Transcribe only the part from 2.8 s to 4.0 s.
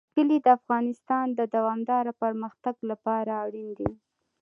لپاره اړین دي.